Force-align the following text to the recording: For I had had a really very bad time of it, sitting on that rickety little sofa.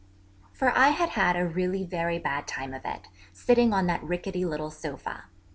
For 0.51 0.75
I 0.75 0.87
had 0.87 1.09
had 1.09 1.35
a 1.37 1.45
really 1.47 1.83
very 1.83 2.17
bad 2.17 2.47
time 2.47 2.73
of 2.73 2.81
it, 2.85 3.07
sitting 3.33 3.71
on 3.71 3.85
that 3.85 4.01
rickety 4.03 4.43
little 4.45 4.71
sofa. 4.71 5.25